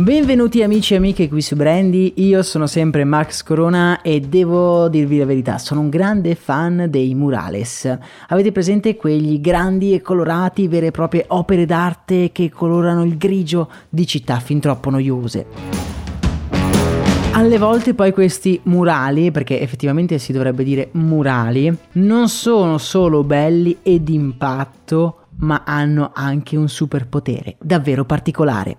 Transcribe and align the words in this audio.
Benvenuti 0.00 0.62
amici 0.62 0.94
e 0.94 0.96
amiche 0.96 1.28
qui 1.28 1.42
su 1.42 1.56
Brandy, 1.56 2.14
io 2.16 2.42
sono 2.42 2.66
sempre 2.66 3.04
Max 3.04 3.42
Corona 3.42 4.00
e 4.00 4.20
devo 4.20 4.88
dirvi 4.88 5.18
la 5.18 5.26
verità, 5.26 5.58
sono 5.58 5.80
un 5.80 5.90
grande 5.90 6.36
fan 6.36 6.86
dei 6.88 7.14
murales. 7.14 7.98
Avete 8.28 8.50
presente 8.50 8.96
quegli 8.96 9.42
grandi 9.42 9.92
e 9.92 10.00
colorati, 10.00 10.68
vere 10.68 10.86
e 10.86 10.90
proprie 10.90 11.26
opere 11.28 11.66
d'arte 11.66 12.32
che 12.32 12.48
colorano 12.48 13.04
il 13.04 13.18
grigio 13.18 13.70
di 13.90 14.06
città 14.06 14.40
fin 14.40 14.58
troppo 14.58 14.88
noiose? 14.88 15.46
Alle 17.32 17.58
volte 17.58 17.92
poi 17.92 18.14
questi 18.14 18.58
murali, 18.62 19.30
perché 19.30 19.60
effettivamente 19.60 20.16
si 20.16 20.32
dovrebbe 20.32 20.64
dire 20.64 20.88
murali, 20.92 21.76
non 21.92 22.30
sono 22.30 22.78
solo 22.78 23.22
belli 23.22 23.76
e 23.82 24.00
d'impatto, 24.00 25.26
ma 25.40 25.62
hanno 25.66 26.10
anche 26.14 26.56
un 26.56 26.70
superpotere 26.70 27.56
davvero 27.60 28.06
particolare. 28.06 28.78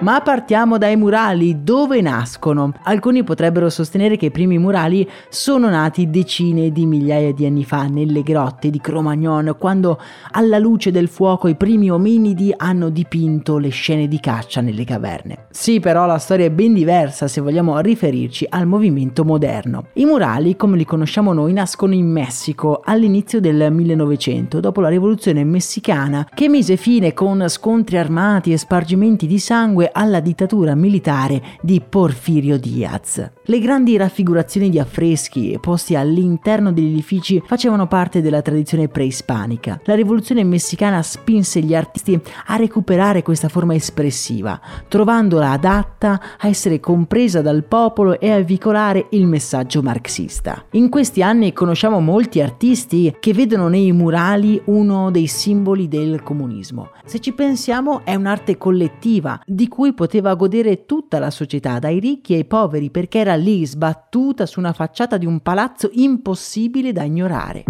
Ma 0.00 0.20
partiamo 0.20 0.76
dai 0.76 0.94
murali, 0.94 1.64
dove 1.64 2.02
nascono? 2.02 2.74
Alcuni 2.82 3.24
potrebbero 3.24 3.70
sostenere 3.70 4.18
che 4.18 4.26
i 4.26 4.30
primi 4.30 4.58
murali 4.58 5.08
sono 5.30 5.70
nati 5.70 6.10
decine 6.10 6.70
di 6.70 6.84
migliaia 6.84 7.32
di 7.32 7.46
anni 7.46 7.64
fa 7.64 7.86
nelle 7.86 8.22
grotte 8.22 8.68
di 8.68 8.78
Cro-Magnon, 8.78 9.56
quando 9.58 9.98
alla 10.32 10.58
luce 10.58 10.90
del 10.90 11.08
fuoco 11.08 11.48
i 11.48 11.56
primi 11.56 11.90
ominidi 11.90 12.52
hanno 12.54 12.90
dipinto 12.90 13.56
le 13.56 13.70
scene 13.70 14.06
di 14.06 14.20
caccia 14.20 14.60
nelle 14.60 14.84
caverne. 14.84 15.46
Sì, 15.50 15.80
però 15.80 16.04
la 16.04 16.18
storia 16.18 16.44
è 16.44 16.50
ben 16.50 16.74
diversa 16.74 17.26
se 17.26 17.40
vogliamo 17.40 17.78
riferirci 17.80 18.44
al 18.50 18.66
movimento 18.66 19.24
moderno. 19.24 19.86
I 19.94 20.04
murali, 20.04 20.56
come 20.56 20.76
li 20.76 20.84
conosciamo 20.84 21.32
noi, 21.32 21.54
nascono 21.54 21.94
in 21.94 22.06
Messico 22.06 22.82
all'inizio 22.84 23.40
del 23.40 23.72
1900, 23.72 24.60
dopo 24.60 24.82
la 24.82 24.90
rivoluzione 24.90 25.42
messicana, 25.42 26.28
che 26.34 26.50
mise 26.50 26.76
fine 26.76 27.14
con 27.14 27.48
scontri 27.48 27.96
armati 27.96 28.52
e 28.52 28.58
spargimenti 28.58 29.26
di 29.26 29.38
sangue 29.38 29.84
alla 29.92 30.20
dittatura 30.20 30.74
militare 30.74 31.42
di 31.60 31.80
Porfirio 31.86 32.58
Diaz. 32.58 33.30
Le 33.44 33.58
grandi 33.60 33.96
raffigurazioni 33.96 34.70
di 34.70 34.78
affreschi 34.78 35.56
posti 35.60 35.94
all'interno 35.94 36.72
degli 36.72 36.92
edifici 36.92 37.42
facevano 37.44 37.86
parte 37.86 38.20
della 38.20 38.42
tradizione 38.42 38.88
preispanica. 38.88 39.80
La 39.84 39.94
rivoluzione 39.94 40.42
messicana 40.44 41.02
spinse 41.02 41.60
gli 41.60 41.74
artisti 41.74 42.20
a 42.46 42.56
recuperare 42.56 43.22
questa 43.22 43.48
forma 43.48 43.74
espressiva, 43.74 44.60
trovandola 44.88 45.50
adatta 45.50 46.20
a 46.38 46.48
essere 46.48 46.80
compresa 46.80 47.42
dal 47.42 47.64
popolo 47.64 48.18
e 48.18 48.30
a 48.30 48.42
veicolare 48.42 49.06
il 49.10 49.26
messaggio 49.26 49.82
marxista. 49.82 50.64
In 50.72 50.88
questi 50.88 51.22
anni 51.22 51.52
conosciamo 51.52 52.00
molti 52.00 52.40
artisti 52.40 53.14
che 53.20 53.32
vedono 53.32 53.68
nei 53.68 53.92
murali 53.92 54.60
uno 54.66 55.10
dei 55.10 55.26
simboli 55.26 55.88
del 55.88 56.22
comunismo. 56.22 56.90
Se 57.04 57.20
ci 57.20 57.32
pensiamo 57.32 58.00
è 58.04 58.14
un'arte 58.14 58.56
collettiva 58.56 59.40
di 59.46 59.68
cui 59.68 59.75
poteva 59.94 60.34
godere 60.34 60.86
tutta 60.86 61.18
la 61.18 61.30
società, 61.30 61.78
dai 61.78 62.00
ricchi 62.00 62.34
ai 62.34 62.46
poveri, 62.46 62.90
perché 62.90 63.18
era 63.18 63.34
lì 63.34 63.66
sbattuta 63.66 64.46
su 64.46 64.58
una 64.58 64.72
facciata 64.72 65.18
di 65.18 65.26
un 65.26 65.40
palazzo 65.40 65.90
impossibile 65.92 66.92
da 66.92 67.02
ignorare. 67.02 67.64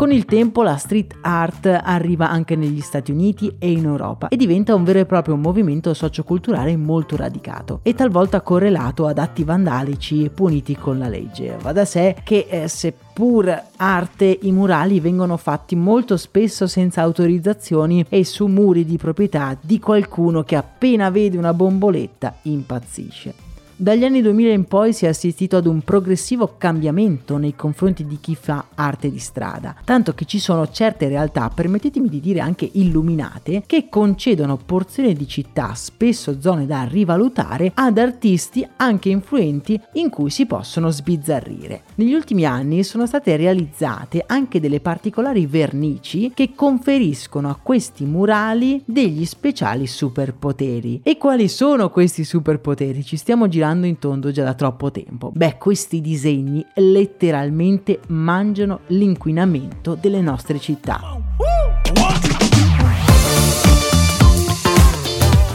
Con 0.00 0.12
il 0.12 0.24
tempo 0.24 0.62
la 0.62 0.78
street 0.78 1.18
art 1.20 1.66
arriva 1.66 2.30
anche 2.30 2.56
negli 2.56 2.80
Stati 2.80 3.10
Uniti 3.12 3.56
e 3.58 3.70
in 3.70 3.84
Europa 3.84 4.28
e 4.28 4.36
diventa 4.36 4.74
un 4.74 4.82
vero 4.82 5.00
e 5.00 5.04
proprio 5.04 5.36
movimento 5.36 5.92
socioculturale 5.92 6.74
molto 6.74 7.16
radicato 7.16 7.80
e 7.82 7.92
talvolta 7.92 8.40
correlato 8.40 9.06
ad 9.06 9.18
atti 9.18 9.44
vandalici 9.44 10.30
puniti 10.34 10.74
con 10.74 10.98
la 10.98 11.06
legge. 11.06 11.58
Va 11.60 11.72
da 11.72 11.84
sé 11.84 12.16
che 12.24 12.46
eh, 12.48 12.66
seppur 12.66 13.62
arte 13.76 14.38
i 14.40 14.50
murali 14.52 15.00
vengono 15.00 15.36
fatti 15.36 15.76
molto 15.76 16.16
spesso 16.16 16.66
senza 16.66 17.02
autorizzazioni 17.02 18.06
e 18.08 18.24
su 18.24 18.46
muri 18.46 18.86
di 18.86 18.96
proprietà 18.96 19.54
di 19.60 19.78
qualcuno 19.78 20.44
che 20.44 20.56
appena 20.56 21.10
vede 21.10 21.36
una 21.36 21.52
bomboletta 21.52 22.36
impazzisce. 22.44 23.49
Dagli 23.80 24.04
anni 24.04 24.20
2000 24.20 24.52
in 24.52 24.64
poi 24.66 24.92
si 24.92 25.06
è 25.06 25.08
assistito 25.08 25.56
ad 25.56 25.64
un 25.64 25.80
progressivo 25.80 26.56
cambiamento 26.58 27.38
nei 27.38 27.56
confronti 27.56 28.04
di 28.04 28.18
chi 28.20 28.34
fa 28.34 28.66
arte 28.74 29.10
di 29.10 29.18
strada, 29.18 29.74
tanto 29.86 30.12
che 30.12 30.26
ci 30.26 30.38
sono 30.38 30.68
certe 30.68 31.08
realtà, 31.08 31.48
permettetemi 31.48 32.10
di 32.10 32.20
dire 32.20 32.40
anche 32.40 32.68
illuminate, 32.70 33.62
che 33.64 33.88
concedono 33.88 34.58
porzioni 34.58 35.14
di 35.14 35.26
città, 35.26 35.72
spesso 35.72 36.42
zone 36.42 36.66
da 36.66 36.82
rivalutare, 36.82 37.72
ad 37.74 37.96
artisti 37.96 38.68
anche 38.76 39.08
influenti 39.08 39.80
in 39.94 40.10
cui 40.10 40.28
si 40.28 40.44
possono 40.44 40.90
sbizzarrire. 40.90 41.84
Negli 41.94 42.12
ultimi 42.12 42.44
anni 42.44 42.84
sono 42.84 43.06
state 43.06 43.34
realizzate 43.36 44.24
anche 44.26 44.60
delle 44.60 44.80
particolari 44.80 45.46
vernici 45.46 46.32
che 46.34 46.50
conferiscono 46.54 47.48
a 47.48 47.58
questi 47.58 48.04
murali 48.04 48.82
degli 48.84 49.24
speciali 49.24 49.86
superpoteri. 49.86 51.00
E 51.02 51.16
quali 51.16 51.48
sono 51.48 51.88
questi 51.88 52.24
superpoteri? 52.24 53.02
Ci 53.02 53.16
stiamo 53.16 53.48
girando 53.48 53.68
girando 53.70 53.86
in 53.86 53.98
tondo 53.98 54.30
già 54.32 54.42
da 54.44 54.54
troppo 54.54 54.90
tempo. 54.90 55.30
Beh, 55.32 55.56
questi 55.56 56.00
disegni 56.00 56.64
letteralmente 56.74 58.00
mangiano 58.08 58.80
l'inquinamento 58.88 59.96
delle 60.00 60.20
nostre 60.20 60.58
città. 60.58 61.00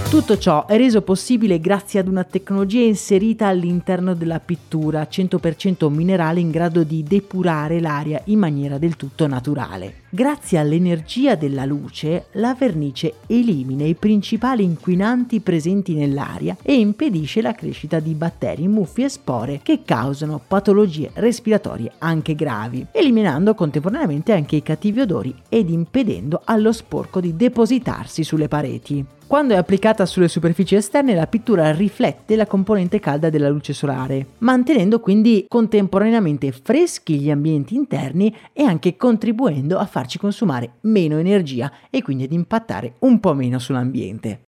Tutto 0.10 0.38
ciò 0.38 0.66
è 0.66 0.78
reso 0.78 1.02
possibile 1.02 1.60
grazie 1.60 2.00
ad 2.00 2.08
una 2.08 2.24
tecnologia 2.24 2.80
inserita 2.80 3.48
all'interno 3.48 4.14
della 4.14 4.40
pittura 4.40 5.02
100% 5.02 5.92
minerale 5.92 6.40
in 6.40 6.52
grado 6.52 6.84
di 6.84 7.04
depurare 7.04 7.82
l'aria 7.82 8.22
in 8.26 8.40
maniera 8.40 8.78
del 8.78 8.96
tutto 8.96 9.28
naturale. 9.28 10.05
Grazie 10.16 10.60
all'energia 10.60 11.36
della 11.36 11.66
luce, 11.66 12.28
la 12.36 12.56
vernice 12.58 13.16
elimina 13.28 13.84
i 13.84 13.96
principali 13.96 14.64
inquinanti 14.64 15.42
presenti 15.42 15.94
nell'aria 15.94 16.56
e 16.62 16.76
impedisce 16.76 17.42
la 17.42 17.52
crescita 17.52 18.00
di 18.00 18.14
batteri, 18.14 18.66
muffi 18.70 19.04
e 19.04 19.10
spore 19.10 19.60
che 19.62 19.82
causano 19.84 20.40
patologie 20.40 21.12
respiratorie 21.16 21.92
anche 21.98 22.34
gravi, 22.34 22.86
eliminando 22.94 23.56
contemporaneamente 23.56 24.32
anche 24.32 24.56
i 24.56 24.64
cattivi 24.64 25.02
odori 25.02 25.36
ed 25.50 25.70
impedendo 25.70 26.44
allo 26.46 26.72
sporco 26.72 27.20
di 27.20 27.36
depositarsi 27.36 28.24
sulle 28.24 28.48
pareti. 28.48 29.06
Quando 29.28 29.56
è 29.56 29.58
applicata 29.58 30.06
sulle 30.06 30.28
superfici 30.28 30.76
esterne 30.76 31.16
la 31.16 31.26
pittura 31.26 31.72
riflette 31.72 32.36
la 32.36 32.46
componente 32.46 33.00
calda 33.00 33.32
della 33.32 33.50
luce 33.50 33.74
solare, 33.74 34.28
mantenendo 34.40 35.00
quindi 35.00 35.46
contemporaneamente 35.50 36.52
freschi 36.52 37.20
gli 37.20 37.32
ambienti 37.32 37.74
interni 37.74 38.34
e 38.54 38.64
anche 38.64 38.96
contribuendo 38.96 39.80
a 39.80 39.88
farci 40.06 40.20
consumare 40.20 40.76
meno 40.82 41.18
energia 41.18 41.72
e 41.90 42.04
quindi 42.04 42.24
ad 42.24 42.32
impattare 42.32 42.96
un 43.00 43.20
po' 43.20 43.34
meno 43.34 43.58
sull'ambiente. 43.58 44.42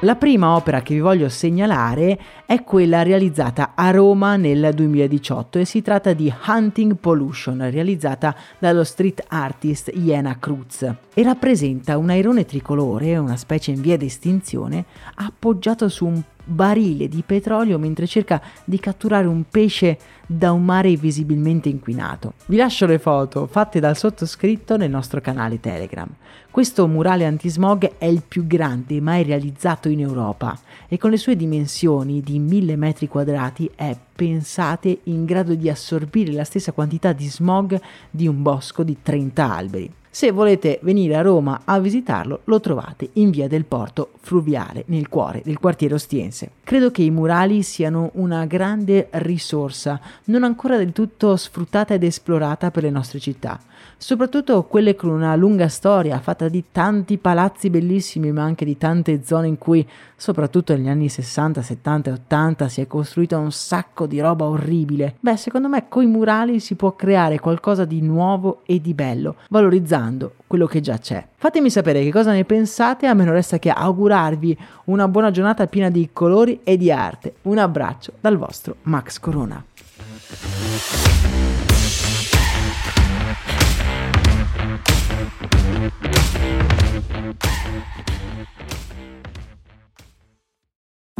La 0.00 0.14
prima 0.14 0.54
opera 0.54 0.82
che 0.82 0.92
vi 0.92 1.00
voglio 1.00 1.30
segnalare 1.30 2.20
è 2.44 2.62
quella 2.62 3.02
realizzata 3.02 3.72
a 3.74 3.90
Roma 3.90 4.36
nel 4.36 4.72
2018 4.74 5.58
e 5.58 5.64
si 5.64 5.80
tratta 5.80 6.12
di 6.12 6.30
Hunting 6.46 6.96
Pollution, 6.96 7.70
realizzata 7.70 8.36
dallo 8.58 8.84
street 8.84 9.24
artist 9.28 9.90
Iena 9.94 10.38
Cruz 10.38 10.82
e 11.14 11.22
rappresenta 11.22 11.96
un 11.96 12.10
airone 12.10 12.44
tricolore, 12.44 13.16
una 13.16 13.36
specie 13.36 13.70
in 13.70 13.80
via 13.80 13.96
di 13.96 14.04
estinzione, 14.04 14.84
appoggiato 15.14 15.88
su 15.88 16.04
un 16.04 16.22
barile 16.46 17.08
di 17.08 17.22
petrolio 17.26 17.78
mentre 17.78 18.06
cerca 18.06 18.40
di 18.64 18.78
catturare 18.78 19.26
un 19.26 19.44
pesce 19.50 19.98
da 20.26 20.52
un 20.52 20.64
mare 20.64 20.94
visibilmente 20.96 21.68
inquinato. 21.68 22.34
Vi 22.46 22.56
lascio 22.56 22.86
le 22.86 22.98
foto 22.98 23.46
fatte 23.46 23.80
dal 23.80 23.96
sottoscritto 23.96 24.76
nel 24.76 24.90
nostro 24.90 25.20
canale 25.20 25.60
Telegram. 25.60 26.08
Questo 26.50 26.86
murale 26.86 27.26
antismog 27.26 27.98
è 27.98 28.06
il 28.06 28.22
più 28.26 28.46
grande 28.46 29.00
mai 29.00 29.22
realizzato 29.24 29.88
in 29.88 30.00
Europa 30.00 30.58
e 30.88 30.96
con 30.96 31.10
le 31.10 31.18
sue 31.18 31.36
dimensioni 31.36 32.22
di 32.22 32.38
1000 32.38 32.76
metri 32.76 33.08
quadrati 33.08 33.70
è, 33.74 33.94
pensate, 34.14 35.00
in 35.04 35.26
grado 35.26 35.54
di 35.54 35.68
assorbire 35.68 36.32
la 36.32 36.44
stessa 36.44 36.72
quantità 36.72 37.12
di 37.12 37.28
smog 37.28 37.78
di 38.10 38.26
un 38.26 38.40
bosco 38.40 38.82
di 38.84 38.96
30 39.02 39.54
alberi. 39.54 39.92
Se 40.16 40.30
volete 40.30 40.78
venire 40.82 41.14
a 41.14 41.20
Roma 41.20 41.60
a 41.66 41.78
visitarlo, 41.78 42.40
lo 42.44 42.58
trovate 42.58 43.10
in 43.12 43.28
via 43.28 43.48
del 43.48 43.66
Porto 43.66 44.12
Fluviale, 44.20 44.84
nel 44.86 45.10
cuore 45.10 45.42
del 45.44 45.58
quartiere 45.58 45.92
ostiense. 45.92 46.52
Credo 46.64 46.90
che 46.90 47.02
i 47.02 47.10
murali 47.10 47.62
siano 47.62 48.08
una 48.14 48.46
grande 48.46 49.08
risorsa, 49.10 50.00
non 50.24 50.42
ancora 50.42 50.78
del 50.78 50.92
tutto 50.92 51.36
sfruttata 51.36 51.92
ed 51.92 52.02
esplorata 52.02 52.70
per 52.70 52.84
le 52.84 52.90
nostre 52.90 53.18
città, 53.18 53.60
soprattutto 53.98 54.62
quelle 54.64 54.96
con 54.96 55.10
una 55.10 55.36
lunga 55.36 55.68
storia 55.68 56.18
fatta 56.18 56.48
di 56.48 56.64
tanti 56.72 57.18
palazzi 57.18 57.68
bellissimi, 57.68 58.32
ma 58.32 58.42
anche 58.42 58.64
di 58.64 58.78
tante 58.78 59.22
zone 59.22 59.48
in 59.48 59.58
cui, 59.58 59.86
soprattutto 60.16 60.74
negli 60.74 60.88
anni 60.88 61.10
60, 61.10 61.60
70 61.60 62.08
e 62.08 62.12
80, 62.14 62.68
si 62.68 62.80
è 62.80 62.86
costruita 62.86 63.36
un 63.36 63.52
sacco 63.52 64.06
di 64.06 64.18
roba 64.18 64.46
orribile. 64.46 65.16
Beh, 65.20 65.36
secondo 65.36 65.68
me 65.68 65.88
coi 65.88 66.06
murali 66.06 66.58
si 66.58 66.74
può 66.74 66.96
creare 66.96 67.38
qualcosa 67.38 67.84
di 67.84 68.00
nuovo 68.00 68.62
e 68.64 68.80
di 68.80 68.94
bello, 68.94 69.36
valorizzando 69.50 70.04
quello 70.46 70.66
che 70.66 70.80
già 70.80 70.98
c'è. 70.98 71.26
Fatemi 71.36 71.70
sapere 71.70 72.02
che 72.02 72.10
cosa 72.10 72.32
ne 72.32 72.44
pensate, 72.44 73.06
a 73.06 73.14
me 73.14 73.24
non 73.24 73.34
resta 73.34 73.58
che 73.58 73.70
augurarvi 73.70 74.56
una 74.84 75.08
buona 75.08 75.30
giornata 75.30 75.66
piena 75.66 75.90
di 75.90 76.10
colori 76.12 76.60
e 76.64 76.76
di 76.76 76.90
arte. 76.90 77.34
Un 77.42 77.58
abbraccio 77.58 78.12
dal 78.20 78.36
vostro 78.36 78.76
Max 78.82 79.18
Corona. 79.18 79.64